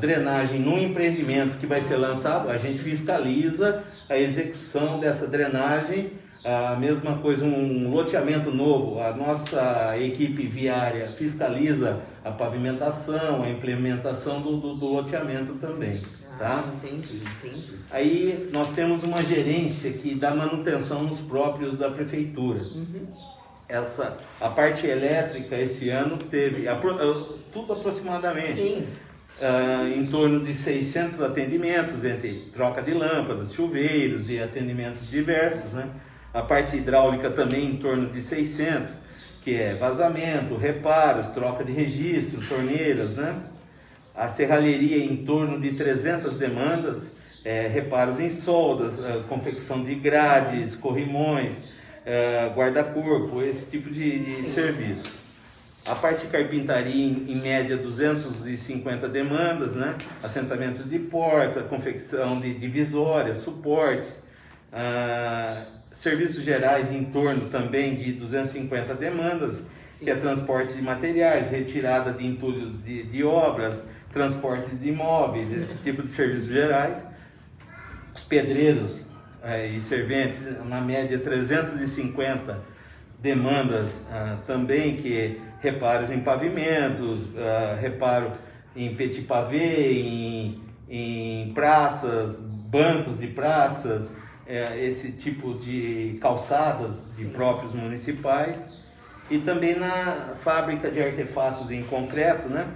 drenagem 0.00 0.60
num 0.60 0.78
empreendimento 0.78 1.56
que 1.58 1.66
vai 1.66 1.80
ser 1.80 1.96
lançado, 1.96 2.48
a 2.48 2.56
gente 2.56 2.78
fiscaliza 2.78 3.82
a 4.08 4.16
execução 4.16 5.00
dessa 5.00 5.26
drenagem. 5.26 6.12
A 6.44 6.76
mesma 6.76 7.18
coisa, 7.18 7.44
um 7.44 7.90
loteamento 7.90 8.50
novo, 8.52 9.00
a 9.00 9.12
nossa 9.12 9.96
equipe 9.98 10.46
viária 10.46 11.08
fiscaliza 11.08 12.00
a 12.24 12.30
pavimentação, 12.30 13.42
a 13.42 13.50
implementação 13.50 14.40
do, 14.40 14.56
do, 14.60 14.74
do 14.74 14.86
loteamento 14.86 15.54
também. 15.54 16.00
Tá? 16.38 16.64
Ah, 16.64 16.72
entendi, 16.76 17.20
entendi. 17.44 17.72
Aí 17.90 18.48
nós 18.52 18.70
temos 18.70 19.02
uma 19.02 19.20
gerência 19.20 19.90
que 19.90 20.14
dá 20.14 20.32
manutenção 20.32 21.02
nos 21.02 21.18
próprios 21.18 21.76
da 21.76 21.90
prefeitura. 21.90 22.60
Uhum. 22.60 23.06
Essa, 23.68 24.16
a 24.40 24.48
parte 24.48 24.86
elétrica 24.86 25.56
esse 25.56 25.90
ano 25.90 26.16
teve 26.16 26.68
apro- 26.68 26.96
ah, 27.00 27.34
tudo 27.52 27.72
aproximadamente 27.72 28.54
Sim. 28.54 28.86
Ah, 29.40 29.88
em 29.94 30.06
torno 30.06 30.44
de 30.44 30.52
600 30.52 31.20
atendimentos 31.20 32.04
entre 32.04 32.50
troca 32.52 32.82
de 32.82 32.92
lâmpadas, 32.92 33.52
chuveiros 33.52 34.28
e 34.30 34.40
atendimentos 34.40 35.08
diversos, 35.10 35.72
né? 35.72 35.88
A 36.34 36.42
parte 36.42 36.76
hidráulica 36.76 37.30
também 37.30 37.66
em 37.66 37.76
torno 37.76 38.10
de 38.10 38.20
600, 38.20 38.92
que 39.42 39.54
é 39.54 39.74
vazamento, 39.74 40.56
reparos, 40.56 41.28
troca 41.28 41.64
de 41.64 41.72
registro, 41.72 42.40
torneiras, 42.48 43.16
né? 43.16 43.40
A 44.14 44.28
serralheria 44.28 45.04
em 45.04 45.24
torno 45.24 45.60
de 45.60 45.76
300 45.76 46.34
demandas, 46.34 47.12
é, 47.44 47.68
reparos 47.68 48.18
em 48.18 48.28
soldas, 48.28 48.98
é, 49.04 49.22
confecção 49.28 49.84
de 49.84 49.94
grades, 49.94 50.74
corrimões, 50.74 51.54
é, 52.04 52.50
guarda-corpo, 52.56 53.40
esse 53.42 53.70
tipo 53.70 53.88
de, 53.88 54.18
de 54.18 54.48
serviço. 54.48 55.17
A 55.88 55.94
parte 55.94 56.26
de 56.26 56.32
carpintaria, 56.32 57.06
em, 57.06 57.40
média, 57.40 57.76
250 57.76 59.08
demandas, 59.08 59.74
né? 59.74 59.94
Assentamentos 60.22 60.88
de 60.88 60.98
porta, 60.98 61.62
confecção 61.62 62.38
de 62.40 62.52
divisórias, 62.52 63.38
suportes, 63.38 64.22
ah, 64.70 65.64
serviços 65.92 66.44
gerais 66.44 66.92
em 66.92 67.04
torno 67.06 67.48
também 67.48 67.96
de 67.96 68.12
250 68.12 68.94
demandas, 68.94 69.62
Sim. 69.88 70.04
que 70.04 70.10
é 70.10 70.14
transporte 70.14 70.74
de 70.74 70.82
materiais, 70.82 71.50
retirada 71.50 72.12
de 72.12 72.26
entulhos 72.26 72.82
de, 72.84 73.04
de 73.04 73.24
obras, 73.24 73.82
transportes 74.12 74.78
de 74.78 74.90
imóveis, 74.90 75.50
esse 75.50 75.78
tipo 75.78 76.02
de 76.02 76.12
serviços 76.12 76.50
gerais. 76.50 77.02
Os 78.14 78.22
pedreiros 78.24 79.06
é, 79.42 79.68
e 79.68 79.80
serventes, 79.80 80.42
na 80.66 80.82
média 80.82 81.18
350 81.18 82.76
demandas 83.20 84.02
ah, 84.10 84.36
também, 84.46 84.98
que 84.98 85.47
reparos 85.60 86.10
em 86.10 86.20
pavimentos, 86.20 87.26
ah, 87.36 87.76
reparo 87.80 88.32
em 88.76 88.94
petit 88.94 89.22
pavé, 89.22 89.90
em, 89.92 90.60
em 90.88 91.52
praças, 91.52 92.40
bancos 92.70 93.18
de 93.18 93.26
praças, 93.26 94.10
é, 94.46 94.82
esse 94.82 95.12
tipo 95.12 95.54
de 95.54 96.18
calçadas 96.22 97.04
de 97.16 97.24
Sim. 97.24 97.30
próprios 97.30 97.74
municipais 97.74 98.82
e 99.30 99.38
também 99.38 99.78
na 99.78 100.34
fábrica 100.40 100.90
de 100.90 101.02
artefatos 101.02 101.70
em 101.70 101.82
concreto, 101.82 102.48
né? 102.48 102.66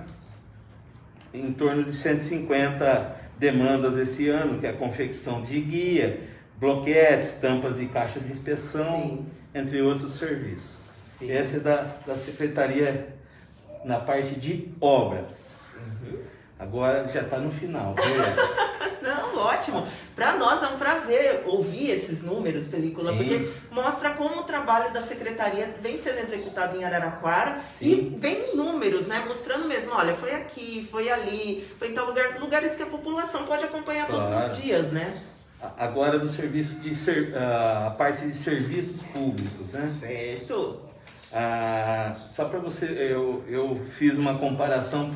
Em 1.32 1.50
torno 1.52 1.82
de 1.84 1.94
150 1.94 3.16
demandas 3.38 3.96
esse 3.96 4.28
ano, 4.28 4.58
que 4.58 4.66
é 4.66 4.70
a 4.70 4.74
confecção 4.74 5.40
de 5.40 5.58
guia, 5.60 6.20
bloquetes, 6.58 7.32
tampas 7.34 7.80
e 7.80 7.86
caixa 7.86 8.20
de 8.20 8.30
inspeção, 8.30 9.00
Sim. 9.00 9.26
entre 9.54 9.80
outros 9.80 10.12
serviços. 10.12 10.81
Essa 11.30 11.56
é 11.56 11.60
da, 11.60 11.94
da 12.06 12.16
Secretaria 12.16 13.14
na 13.84 14.00
parte 14.00 14.34
de 14.34 14.72
obras. 14.80 15.54
Uhum. 15.76 16.18
Agora 16.58 17.08
já 17.08 17.22
está 17.22 17.38
no 17.38 17.50
final. 17.50 17.94
Não, 19.02 19.36
ótimo. 19.36 19.84
Para 20.14 20.36
nós 20.36 20.62
é 20.62 20.68
um 20.68 20.76
prazer 20.76 21.42
ouvir 21.44 21.90
esses 21.90 22.22
números, 22.22 22.68
película, 22.68 23.10
Sim. 23.10 23.18
porque 23.18 23.48
mostra 23.72 24.10
como 24.10 24.40
o 24.40 24.42
trabalho 24.44 24.92
da 24.92 25.02
secretaria 25.02 25.66
vem 25.80 25.96
sendo 25.96 26.20
executado 26.20 26.76
em 26.76 26.84
Araraquara 26.84 27.60
Sim. 27.72 27.86
e 27.86 28.18
vem 28.20 28.54
números, 28.54 29.08
né? 29.08 29.24
Mostrando 29.26 29.66
mesmo, 29.66 29.92
olha, 29.92 30.14
foi 30.14 30.32
aqui, 30.34 30.86
foi 30.88 31.10
ali, 31.10 31.66
foi 31.80 31.88
em 31.88 31.94
tal 31.94 32.06
lugar, 32.06 32.38
lugares 32.38 32.76
que 32.76 32.82
a 32.84 32.86
população 32.86 33.44
pode 33.44 33.64
acompanhar 33.64 34.06
claro. 34.06 34.24
todos 34.24 34.52
os 34.52 34.62
dias, 34.62 34.92
né? 34.92 35.20
Agora 35.76 36.18
no 36.18 36.28
serviço 36.28 36.78
de 36.80 36.94
ser, 36.94 37.36
a 37.36 37.94
parte 37.96 38.24
de 38.24 38.34
serviços 38.34 39.02
públicos, 39.02 39.72
né? 39.72 39.92
Certo. 40.00 40.91
Ah, 41.32 42.16
só 42.26 42.44
para 42.44 42.58
você, 42.58 42.84
eu, 42.84 43.42
eu 43.48 43.80
fiz 43.90 44.18
uma 44.18 44.36
comparação 44.38 45.10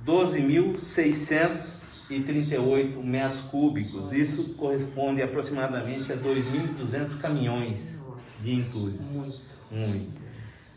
12.638 0.05 3.01
metros 3.03 3.41
cúbicos. 3.41 4.11
Isso 4.11 4.55
corresponde 4.55 5.21
aproximadamente 5.21 6.11
a 6.11 6.17
2.200 6.17 7.19
caminhões 7.19 7.97
de 8.41 8.53
entulho. 8.53 9.00
Muito. 9.01 9.39
Muito. 9.71 10.20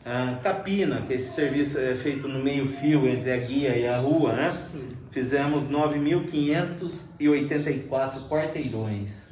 Ah, 0.04 0.38
capina, 0.42 1.00
que 1.02 1.12
esse 1.14 1.32
serviço 1.34 1.78
é 1.78 1.94
feito 1.94 2.28
no 2.28 2.38
meio 2.38 2.66
fio 2.66 3.08
entre 3.08 3.32
a 3.32 3.38
guia 3.38 3.74
e 3.74 3.86
a 3.86 3.96
rua, 3.98 4.34
né? 4.34 4.62
Sim. 4.70 4.90
Fizemos 5.10 5.66
9.584 5.66 8.28
quarteirões. 8.28 9.24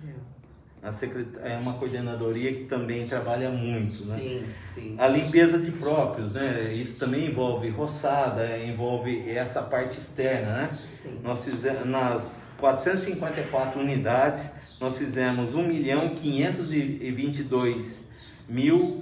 É 1.44 1.56
uma 1.58 1.74
coordenadoria 1.74 2.52
que 2.54 2.64
também 2.64 3.06
trabalha 3.06 3.50
muito, 3.50 4.06
né? 4.06 4.18
Sim, 4.18 4.42
sim. 4.74 4.96
A 4.98 5.06
limpeza 5.06 5.56
de 5.58 5.70
próprios, 5.70 6.34
né? 6.34 6.72
Isso 6.74 6.98
também 6.98 7.26
envolve 7.26 7.68
roçada, 7.68 8.58
envolve 8.58 9.30
essa 9.30 9.62
parte 9.62 9.96
externa, 9.98 10.62
né? 10.62 10.70
Sim. 11.00 11.20
Nós 11.22 11.44
fizemos, 11.44 11.86
nas 11.86 12.48
454 12.58 13.80
unidades, 13.80 14.50
nós 14.80 14.98
fizemos 14.98 15.54
1 15.54 15.68
milhão 15.68 16.16
522 16.16 18.00
mil 18.00 18.12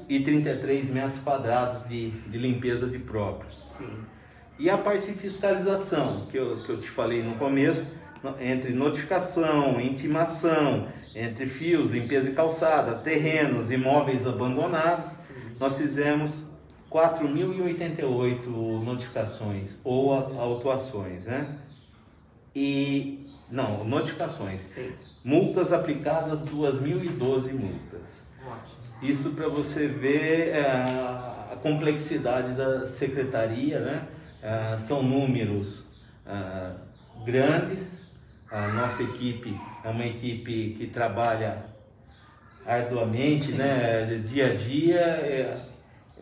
e 0.08 0.20
33 0.20 0.90
metros 0.90 1.18
quadrados 1.18 1.88
de, 1.88 2.10
de 2.10 2.38
limpeza 2.38 2.86
de 2.86 2.98
próprios. 2.98 3.66
Sim. 3.76 3.96
E 4.58 4.68
a 4.68 4.76
parte 4.76 5.10
de 5.10 5.18
fiscalização, 5.18 6.26
que 6.30 6.36
eu, 6.36 6.62
que 6.64 6.70
eu 6.70 6.78
te 6.78 6.90
falei 6.90 7.22
no 7.22 7.34
começo, 7.36 7.86
entre 8.38 8.72
notificação, 8.72 9.80
intimação, 9.80 10.88
entre 11.14 11.46
fios, 11.46 11.90
limpeza 11.90 12.28
de 12.28 12.36
calçada, 12.36 12.96
terrenos, 12.96 13.70
imóveis 13.70 14.26
abandonados, 14.26 15.12
nós 15.58 15.78
fizemos 15.78 16.42
4.088 16.90 18.46
notificações 18.84 19.78
ou 19.82 20.12
autuações, 20.12 21.26
né? 21.26 21.58
E 22.54 23.18
não, 23.50 23.84
notificações. 23.84 24.60
Sim. 24.60 24.92
Multas 25.24 25.72
aplicadas 25.72 26.42
2.012 26.42 27.52
multas. 27.52 28.22
Isso 29.02 29.30
para 29.30 29.48
você 29.48 29.86
ver 29.86 30.48
é, 30.48 30.60
a 31.52 31.56
complexidade 31.62 32.54
da 32.54 32.86
secretaria, 32.86 33.80
né? 33.80 34.06
Ah, 34.42 34.76
são 34.78 35.02
números 35.02 35.84
ah, 36.26 36.74
grandes. 37.24 38.04
A 38.50 38.68
nossa 38.68 39.02
equipe 39.02 39.58
é 39.84 39.88
uma 39.88 40.04
equipe 40.04 40.74
que 40.76 40.86
trabalha 40.88 41.64
arduamente, 42.66 43.52
Sim. 43.52 43.56
né? 43.56 44.22
Dia 44.26 44.50
a 44.50 44.54
dia. 44.54 45.00
É, 45.00 45.62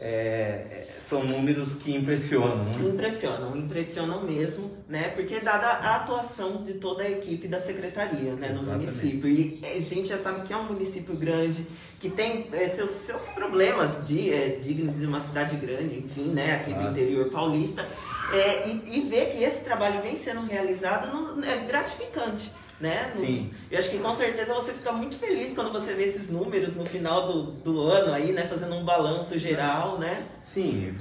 é, 0.01 0.87
são 1.01 1.25
números 1.25 1.75
que 1.75 1.95
impressionam. 1.95 2.65
Né? 2.65 2.71
Impressionam, 2.85 3.57
impressionam 3.57 4.23
mesmo, 4.23 4.71
né? 4.89 5.09
Porque 5.09 5.41
dada 5.41 5.67
a 5.67 5.97
atuação 5.97 6.63
de 6.63 6.75
toda 6.75 7.03
a 7.03 7.11
equipe 7.11 7.49
da 7.49 7.59
secretaria, 7.59 8.35
né, 8.35 8.51
no 8.51 8.63
município. 8.63 9.29
E 9.29 9.61
a 9.65 9.81
gente 9.81 10.09
já 10.09 10.19
sabe 10.19 10.47
que 10.47 10.53
é 10.53 10.57
um 10.57 10.65
município 10.65 11.17
grande, 11.17 11.67
que 11.99 12.09
tem 12.09 12.49
é, 12.53 12.69
seus, 12.69 12.91
seus 12.91 13.29
problemas 13.29 14.07
de, 14.07 14.33
é, 14.33 14.59
dignos 14.63 14.99
de 14.99 15.07
uma 15.07 15.21
cidade 15.21 15.57
grande, 15.57 15.99
enfim, 15.99 16.31
né, 16.31 16.55
aqui 16.57 16.73
do 16.73 16.91
interior 16.91 17.31
paulista. 17.31 17.89
É, 18.33 18.69
e, 18.69 18.99
e 18.99 19.01
ver 19.09 19.31
que 19.31 19.43
esse 19.43 19.65
trabalho 19.65 20.03
vem 20.03 20.17
sendo 20.17 20.43
realizado 20.43 21.11
no, 21.13 21.43
é 21.43 21.57
gratificante 21.67 22.51
né? 22.81 23.11
Sim. 23.15 23.51
Eu 23.71 23.79
acho 23.79 23.91
que 23.91 23.99
com 23.99 24.15
certeza 24.15 24.55
você 24.55 24.73
fica 24.73 24.93
muito 24.93 25.17
feliz 25.17 25.55
quando 25.55 25.73
você 25.73 25.95
vê 25.95 26.05
esses 26.05 26.31
números 26.31 26.77
no 26.77 26.85
final 26.85 27.27
do, 27.27 27.43
do 27.53 27.81
ano 27.83 28.13
aí, 28.13 28.33
né? 28.33 28.45
Fazendo 28.45 28.75
um 28.77 28.85
balanço 28.85 29.39
geral, 29.39 29.99
né? 29.99 30.27
Sim, 30.39 30.95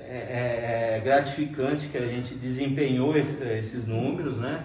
é, 0.00 0.96
é, 0.96 0.96
é 0.96 1.00
gratificante 1.00 1.88
que 1.88 1.96
a 1.96 2.06
gente 2.06 2.34
desempenhou 2.34 3.16
esse, 3.16 3.42
esses 3.42 3.86
números, 3.86 4.38
né? 4.38 4.64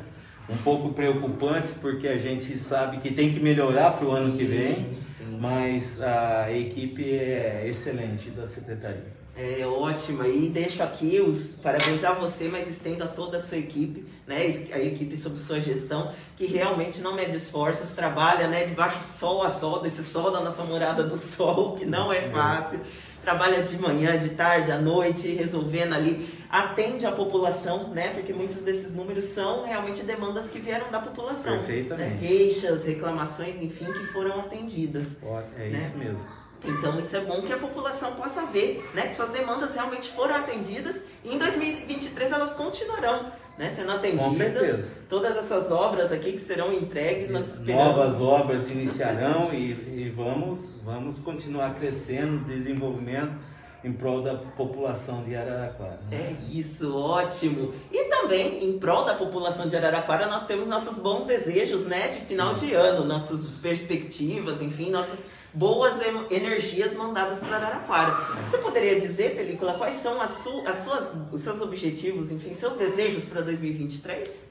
Um 0.49 0.57
pouco 0.57 0.93
preocupantes 0.93 1.77
porque 1.79 2.07
a 2.07 2.17
gente 2.17 2.57
sabe 2.59 2.97
que 2.97 3.13
tem 3.13 3.33
que 3.33 3.39
melhorar 3.39 3.91
para 3.93 4.05
o 4.05 4.11
ano 4.11 4.37
que 4.37 4.43
vem, 4.43 4.93
sim. 4.95 5.37
mas 5.39 6.01
a 6.01 6.51
equipe 6.51 7.11
é 7.13 7.65
excelente 7.69 8.29
da 8.29 8.45
secretaria. 8.45 9.22
É 9.35 9.65
ótima. 9.65 10.27
E 10.27 10.47
deixo 10.47 10.83
aqui 10.83 11.19
os 11.19 11.55
parabenizar 11.55 12.19
você, 12.19 12.47
mas 12.47 12.67
estendo 12.67 13.03
a 13.03 13.07
toda 13.07 13.37
a 13.37 13.39
sua 13.39 13.57
equipe, 13.57 14.05
né? 14.27 14.37
A 14.71 14.79
equipe 14.79 15.17
sob 15.17 15.37
sua 15.39 15.59
gestão, 15.59 16.13
que 16.37 16.45
realmente 16.45 17.01
não 17.01 17.15
mede 17.15 17.35
esforços, 17.35 17.89
trabalha, 17.89 18.47
né? 18.47 18.65
Debaixo 18.65 18.99
do 18.99 19.05
sol 19.05 19.41
a 19.41 19.49
sol, 19.49 19.81
desse 19.81 20.03
sol 20.03 20.29
da 20.29 20.39
nossa 20.39 20.63
morada 20.63 21.03
do 21.03 21.17
sol, 21.17 21.73
que 21.75 21.85
não 21.85 22.13
é 22.13 22.21
fácil. 22.29 22.79
Trabalha 23.23 23.63
de 23.63 23.77
manhã, 23.77 24.19
de 24.19 24.29
tarde, 24.31 24.71
à 24.71 24.77
noite, 24.77 25.29
resolvendo 25.29 25.93
ali, 25.93 26.29
atende 26.49 27.05
a 27.05 27.11
população, 27.11 27.87
né? 27.87 28.09
Porque 28.09 28.33
muitos 28.33 28.61
desses 28.61 28.93
números 28.93 29.23
são 29.23 29.63
realmente 29.63 30.03
demandas 30.03 30.47
que 30.49 30.59
vieram 30.59 30.91
da 30.91 30.99
população. 30.99 31.53
Né? 31.53 31.63
Perfeitamente. 31.63 32.13
Né? 32.15 32.19
Queixas, 32.19 32.85
reclamações, 32.85 33.59
enfim, 33.59 33.85
que 33.85 34.05
foram 34.07 34.39
atendidas. 34.41 35.17
É 35.57 35.69
né? 35.69 35.87
isso 35.87 35.97
mesmo. 35.97 36.42
Então 36.65 36.97
isso 36.99 37.15
é 37.15 37.21
bom 37.21 37.41
que 37.41 37.51
a 37.51 37.57
população 37.57 38.13
possa 38.13 38.45
ver, 38.45 38.89
né, 38.93 39.07
que 39.07 39.15
suas 39.15 39.31
demandas 39.31 39.75
realmente 39.75 40.09
foram 40.09 40.35
atendidas 40.35 41.01
e 41.23 41.33
em 41.33 41.37
2023 41.37 42.31
elas 42.31 42.53
continuarão, 42.53 43.31
né, 43.57 43.71
sendo 43.75 43.91
atendidas. 43.91 44.25
Com 44.25 44.33
certeza. 44.33 44.91
Todas 45.09 45.35
essas 45.35 45.71
obras 45.71 46.11
aqui 46.11 46.33
que 46.33 46.39
serão 46.39 46.71
entregues, 46.73 47.29
nós 47.29 47.53
esperamos. 47.53 47.95
Novas 47.95 48.21
obras 48.21 48.69
iniciarão 48.69 49.53
e, 49.53 49.71
e 49.71 50.13
vamos, 50.15 50.81
vamos 50.83 51.19
continuar 51.19 51.75
crescendo, 51.75 52.45
desenvolvimento 52.45 53.37
em 53.83 53.91
prol 53.91 54.21
da 54.21 54.33
população 54.35 55.23
de 55.23 55.35
Araraquara. 55.35 55.99
Né? 56.09 56.37
É 56.41 56.49
isso, 56.49 56.97
ótimo. 56.97 57.73
E 57.91 58.05
também, 58.05 58.63
em 58.63 58.79
prol 58.79 59.03
da 59.03 59.13
população 59.13 59.67
de 59.67 59.75
Araraquara, 59.75 60.27
nós 60.27 60.45
temos 60.45 60.69
nossos 60.69 60.99
bons 60.99 61.25
desejos, 61.25 61.85
né, 61.85 62.07
de 62.07 62.19
final 62.21 62.53
de 62.53 62.73
ano, 62.73 63.03
nossas 63.03 63.49
perspectivas, 63.61 64.61
enfim, 64.61 64.89
nossas 64.89 65.21
boas 65.53 65.99
energias 66.31 66.95
mandadas 66.95 67.39
para 67.39 67.57
Araraquara. 67.57 68.11
Você 68.47 68.57
poderia 68.57 68.99
dizer, 68.99 69.35
película, 69.35 69.75
quais 69.75 69.95
são 69.97 70.21
as, 70.21 70.31
su 70.37 70.63
as 70.65 70.77
suas, 70.77 71.15
os 71.31 71.41
seus 71.41 71.61
objetivos, 71.61 72.31
enfim, 72.31 72.53
seus 72.53 72.75
desejos 72.75 73.25
para 73.25 73.41
2023? 73.41 74.47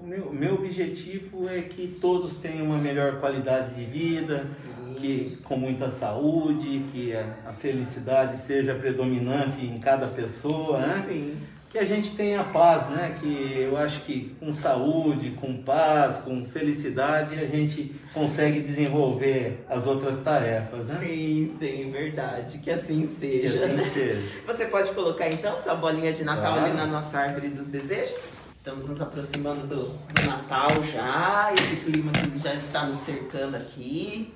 O 0.00 0.06
meu, 0.06 0.32
meu 0.32 0.54
objetivo 0.54 1.48
é 1.48 1.62
que 1.62 1.98
todos 2.00 2.36
tenham 2.36 2.66
uma 2.66 2.78
melhor 2.78 3.20
qualidade 3.20 3.74
de 3.74 3.84
vida, 3.86 4.44
Sim. 4.44 4.73
Que 5.04 5.36
com 5.44 5.56
muita 5.56 5.90
saúde, 5.90 6.86
que 6.90 7.14
a, 7.14 7.50
a, 7.50 7.52
felicidade 7.52 8.38
seja 8.38 8.74
predominante 8.74 9.64
em 9.64 9.78
cada 9.78 10.06
pessoa, 10.08 10.80
né? 10.80 11.04
Sim 11.06 11.36
que 11.74 11.78
a 11.80 11.84
gente 11.84 12.14
tenha 12.14 12.44
paz, 12.44 12.88
né? 12.88 13.18
Que 13.20 13.66
eu 13.68 13.76
acho 13.76 14.02
que 14.02 14.32
com 14.38 14.52
saúde, 14.52 15.32
com 15.32 15.60
paz, 15.60 16.18
com 16.18 16.46
felicidade, 16.46 17.34
a 17.34 17.46
gente 17.46 18.00
consegue 18.14 18.60
desenvolver 18.60 19.64
as 19.68 19.84
outras 19.84 20.20
tarefas, 20.20 20.86
né? 20.86 21.00
Sim, 21.00 21.56
sim, 21.58 21.90
verdade. 21.90 22.58
Que 22.58 22.70
assim 22.70 23.04
seja. 23.04 23.58
Que 23.58 23.64
assim 23.64 23.74
né? 23.74 23.90
seja. 23.92 24.22
Você 24.46 24.66
pode 24.66 24.92
colocar 24.92 25.28
então 25.28 25.58
sua 25.58 25.74
bolinha 25.74 26.12
de 26.12 26.22
Natal 26.22 26.52
claro. 26.52 26.66
ali 26.68 26.76
na 26.76 26.86
nossa 26.86 27.18
árvore 27.18 27.48
dos 27.48 27.66
desejos? 27.66 28.28
Estamos 28.54 28.86
nos 28.86 29.02
aproximando 29.02 29.66
do, 29.66 29.88
do 29.88 30.26
Natal 30.28 30.80
já, 30.84 31.52
esse 31.52 31.74
clima 31.74 32.12
que 32.12 32.38
já 32.38 32.54
está 32.54 32.86
nos 32.86 32.98
cercando 32.98 33.56
aqui. 33.56 34.32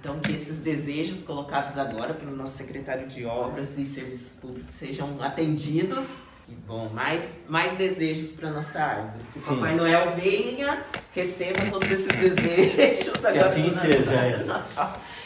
Então, 0.00 0.18
que 0.20 0.32
esses 0.32 0.58
desejos 0.58 1.24
colocados 1.24 1.78
agora 1.78 2.14
pelo 2.14 2.34
nosso 2.34 2.56
secretário 2.56 3.06
de 3.06 3.24
Obras 3.24 3.78
e 3.78 3.84
Serviços 3.84 4.40
Públicos 4.40 4.74
sejam 4.74 5.22
atendidos 5.22 6.24
que 6.52 6.54
bom, 6.66 6.88
mais, 6.88 7.38
mais 7.48 7.78
desejos 7.78 8.32
para 8.32 8.50
nossa 8.50 8.78
árvore. 8.78 9.24
Que 9.32 9.38
Sim. 9.38 9.54
Papai 9.54 9.74
Noel 9.74 10.10
venha, 10.10 10.84
receba 11.12 11.64
todos 11.70 11.90
esses 11.90 12.08
desejos 12.08 13.14
agora 13.24 13.46
assim 13.46 13.70
seja, 13.70 14.12
é. 14.12 14.44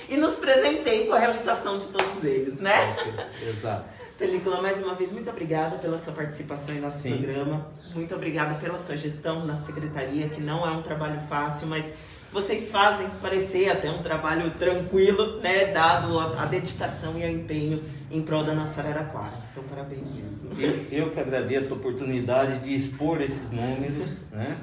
e 0.14 0.16
nos 0.16 0.35
presenteie 0.37 1.07
com 1.07 1.14
a 1.14 1.18
realização 1.18 1.79
de 1.79 1.88
todos 1.88 2.22
eles, 2.22 2.61
né? 2.61 2.96
Exato. 3.42 3.85
Película, 4.16 4.62
mais 4.62 4.83
uma 4.83 4.94
vez, 4.94 5.12
muito 5.12 5.29
obrigada 5.29 5.76
pela 5.76 5.98
sua 5.98 6.12
participação 6.12 6.74
em 6.74 6.81
nosso 6.81 7.02
Sim. 7.02 7.18
programa. 7.18 7.66
Muito 7.94 8.14
obrigada 8.14 8.55
pela 8.55 8.79
sua 8.79 8.96
gestão 8.96 9.44
na 9.44 9.57
secretaria, 9.57 10.29
que 10.29 10.40
não 10.40 10.66
é 10.66 10.70
um 10.70 10.83
trabalho 10.83 11.20
fácil, 11.29 11.66
mas 11.66 11.92
vocês 12.32 12.70
fazem 12.70 13.08
parecer 13.22 13.70
até 13.70 13.90
um 13.90 14.02
trabalho 14.02 14.50
tranquilo, 14.52 15.40
né? 15.40 15.66
Dado 15.66 16.18
a, 16.18 16.42
a 16.42 16.46
dedicação 16.46 17.18
e 17.18 17.24
o 17.24 17.28
empenho 17.28 17.82
em 18.10 18.22
prol 18.22 18.44
da 18.44 18.54
nossa 18.54 18.80
Araraquara. 18.80 19.38
Então, 19.50 19.64
parabéns 19.64 20.12
mesmo. 20.12 20.50
Eu, 20.58 20.84
eu 20.90 21.10
que 21.10 21.20
agradeço 21.20 21.72
a 21.72 21.76
oportunidade 21.76 22.60
de 22.60 22.74
expor 22.74 23.20
esses 23.20 23.50
números, 23.50 24.20
né? 24.30 24.56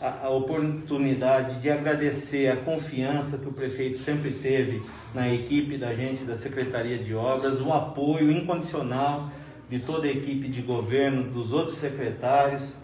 A, 0.00 0.26
a, 0.26 0.30
oportunidade 0.30 1.60
de 1.60 1.70
agradecer 1.70 2.48
a 2.48 2.56
confiança 2.56 3.38
que 3.38 3.48
o 3.48 3.52
prefeito 3.52 3.96
sempre 3.96 4.30
teve 4.30 4.82
na 5.14 5.32
equipe 5.32 5.78
da 5.78 5.94
gente 5.94 6.22
da 6.24 6.36
Secretaria 6.36 6.98
de 6.98 7.14
Obras, 7.14 7.60
o 7.60 7.72
apoio 7.72 8.30
incondicional 8.30 9.30
de 9.70 9.78
toda 9.78 10.06
a 10.06 10.10
equipe 10.10 10.48
de 10.48 10.60
governo, 10.60 11.24
dos 11.24 11.52
outros 11.52 11.78
secretários. 11.78 12.74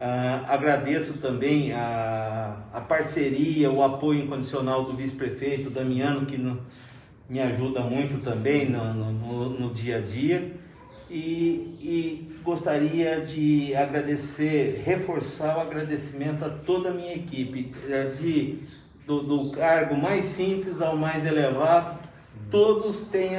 Uh, 0.00 0.48
agradeço 0.48 1.18
também 1.18 1.72
a, 1.74 2.56
a 2.72 2.80
parceria, 2.80 3.70
o 3.70 3.82
apoio 3.82 4.24
incondicional 4.24 4.84
do 4.84 4.96
vice-prefeito 4.96 5.68
Damiano, 5.68 6.24
que 6.24 6.38
no, 6.38 6.58
me 7.28 7.38
ajuda 7.38 7.82
muito 7.82 8.24
também 8.24 8.70
no, 8.70 8.94
no, 8.94 9.50
no 9.50 9.74
dia 9.74 9.98
a 9.98 10.00
dia. 10.00 10.52
E, 11.10 11.76
e, 11.82 12.40
gostaria 12.42 13.20
de 13.20 13.74
agradecer, 13.74 14.82
reforçar 14.86 15.58
o 15.58 15.60
agradecimento 15.60 16.46
a 16.46 16.48
toda 16.48 16.88
a 16.88 16.92
minha 16.94 17.12
equipe, 17.12 17.70
é, 17.86 18.04
de, 18.04 18.60
do, 19.06 19.20
do 19.22 19.50
cargo 19.50 19.94
mais 19.94 20.24
simples 20.24 20.80
ao 20.80 20.96
mais 20.96 21.26
elevado, 21.26 21.98
todos 22.50 23.02
têm 23.02 23.32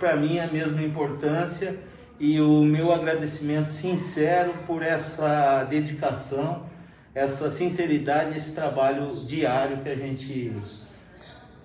para 0.00 0.16
mim 0.16 0.40
a 0.40 0.48
mesma 0.48 0.82
importância 0.82 1.78
e 2.20 2.40
o 2.40 2.64
meu 2.64 2.92
agradecimento 2.92 3.68
sincero 3.68 4.52
por 4.66 4.82
essa 4.82 5.64
dedicação, 5.64 6.66
essa 7.14 7.50
sinceridade, 7.50 8.36
esse 8.36 8.52
trabalho 8.52 9.26
diário 9.26 9.78
que 9.82 9.88
a 9.88 9.94
gente 9.94 10.52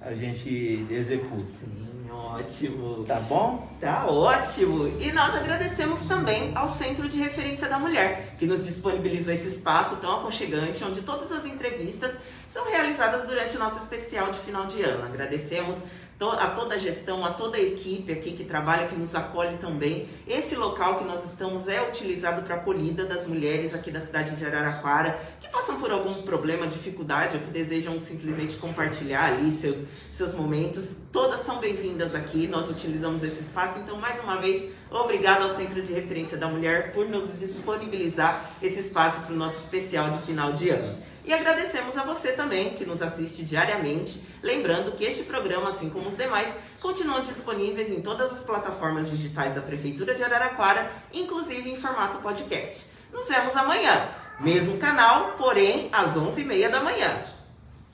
a 0.01 0.13
gente 0.13 0.85
executa. 0.89 1.43
Sim, 1.43 2.09
ótimo. 2.11 3.05
Tá 3.05 3.21
bom? 3.21 3.69
Tá 3.79 4.05
ótimo. 4.05 4.87
E 4.99 5.11
nós 5.13 5.33
agradecemos 5.33 6.03
também 6.03 6.51
ao 6.55 6.67
Centro 6.67 7.07
de 7.07 7.17
Referência 7.17 7.69
da 7.69 7.79
Mulher, 7.79 8.35
que 8.37 8.45
nos 8.45 8.65
disponibilizou 8.65 9.33
esse 9.33 9.47
espaço 9.47 9.95
tão 9.97 10.19
aconchegante, 10.19 10.83
onde 10.83 11.01
todas 11.01 11.31
as 11.31 11.45
entrevistas 11.45 12.13
são 12.49 12.69
realizadas 12.69 13.25
durante 13.25 13.55
o 13.55 13.59
nosso 13.59 13.77
especial 13.77 14.29
de 14.29 14.39
final 14.39 14.65
de 14.65 14.81
ano. 14.81 15.05
Agradecemos 15.05 15.77
a 16.19 16.47
toda 16.51 16.75
a 16.75 16.77
gestão, 16.77 17.25
a 17.25 17.31
toda 17.31 17.57
a 17.57 17.61
equipe 17.61 18.11
aqui 18.11 18.31
que 18.31 18.43
trabalha, 18.43 18.87
que 18.87 18.95
nos 18.95 19.13
acolhe 19.13 19.57
também. 19.57 20.07
Esse 20.27 20.55
local 20.55 20.97
que 20.99 21.03
nós 21.03 21.25
estamos 21.25 21.67
é 21.67 21.81
utilizado 21.81 22.43
para 22.43 22.55
a 22.55 22.57
acolhida 22.57 23.05
das 23.05 23.27
mulheres 23.27 23.73
aqui 23.73 23.91
da 23.91 23.99
cidade 23.99 24.35
de 24.35 24.45
Araraquara 24.45 25.19
que 25.39 25.49
passam 25.49 25.77
por 25.79 25.91
algum 25.91 26.21
problema, 26.23 26.65
dificuldade 26.65 27.35
ou 27.35 27.43
que 27.43 27.49
desejam 27.49 27.99
simplesmente 27.99 28.55
compartilhar 28.55 29.25
ali 29.25 29.51
seus, 29.51 29.83
seus 30.11 30.33
momentos. 30.33 30.97
Todas 31.11 31.41
são 31.41 31.59
bem-vindas 31.59 32.15
aqui, 32.15 32.47
nós 32.47 32.69
utilizamos 32.69 33.23
esse 33.23 33.41
espaço. 33.41 33.79
Então, 33.79 33.99
mais 33.99 34.19
uma 34.23 34.37
vez, 34.37 34.71
obrigado 34.89 35.43
ao 35.43 35.49
Centro 35.49 35.81
de 35.81 35.91
Referência 35.91 36.37
da 36.37 36.47
Mulher 36.47 36.93
por 36.93 37.07
nos 37.09 37.39
disponibilizar 37.39 38.51
esse 38.61 38.79
espaço 38.79 39.21
para 39.21 39.33
o 39.33 39.37
nosso 39.37 39.59
especial 39.59 40.09
de 40.09 40.21
final 40.25 40.53
de 40.53 40.69
ano. 40.69 41.12
E 41.25 41.33
agradecemos 41.33 41.97
a 41.97 42.03
você 42.03 42.33
também 42.33 42.73
que 42.73 42.85
nos 42.85 43.01
assiste 43.01 43.43
diariamente, 43.43 44.21
lembrando 44.41 44.91
que 44.91 45.05
este 45.05 45.23
programa, 45.23 45.69
assim 45.69 45.89
como 45.89 46.09
os 46.09 46.17
demais, 46.17 46.53
continuam 46.81 47.21
disponíveis 47.21 47.89
em 47.89 48.01
todas 48.01 48.31
as 48.31 48.43
plataformas 48.43 49.09
digitais 49.09 49.55
da 49.55 49.61
Prefeitura 49.61 50.13
de 50.13 50.23
Araraquara, 50.23 50.91
inclusive 51.13 51.69
em 51.69 51.77
formato 51.77 52.17
podcast. 52.17 52.87
Nos 53.11 53.27
vemos 53.29 53.55
amanhã, 53.55 54.09
mesmo 54.39 54.77
canal, 54.77 55.35
porém 55.37 55.89
às 55.93 56.15
11h30 56.15 56.69
da 56.69 56.81
manhã. 56.81 57.25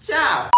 Tchau! 0.02 0.50